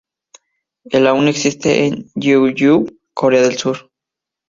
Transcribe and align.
El 0.85 1.05
aún 1.05 1.27
existe 1.27 1.85
en 1.85 2.07
Gyeongju, 2.15 2.87
Corea 3.13 3.43
del 3.43 3.55
Sur. 3.59 3.91